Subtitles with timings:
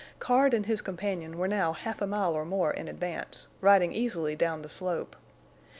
[0.17, 4.35] Card and his companion were now half a mile or more in advance, riding easily
[4.35, 5.15] down the slope.